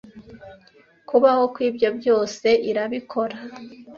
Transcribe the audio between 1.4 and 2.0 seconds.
kwibyo